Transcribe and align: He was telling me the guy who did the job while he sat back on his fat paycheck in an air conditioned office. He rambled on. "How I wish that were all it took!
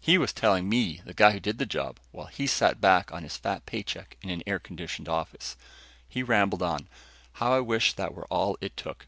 He 0.00 0.18
was 0.18 0.32
telling 0.32 0.68
me 0.68 1.00
the 1.04 1.14
guy 1.14 1.30
who 1.30 1.38
did 1.38 1.58
the 1.58 1.64
job 1.64 2.00
while 2.10 2.26
he 2.26 2.48
sat 2.48 2.80
back 2.80 3.12
on 3.12 3.22
his 3.22 3.36
fat 3.36 3.66
paycheck 3.66 4.16
in 4.20 4.28
an 4.28 4.42
air 4.44 4.58
conditioned 4.58 5.08
office. 5.08 5.54
He 6.08 6.24
rambled 6.24 6.60
on. 6.64 6.88
"How 7.34 7.52
I 7.54 7.60
wish 7.60 7.92
that 7.92 8.12
were 8.12 8.26
all 8.26 8.58
it 8.60 8.76
took! 8.76 9.06